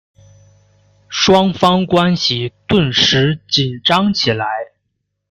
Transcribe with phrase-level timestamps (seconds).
[1.09, 4.47] 双方关系顿时紧张起来。